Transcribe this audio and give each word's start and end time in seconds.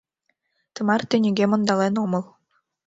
—Тымарте 0.73 1.15
нигӧм 1.23 1.51
ондален 1.55 1.95
омыл... 2.03 2.23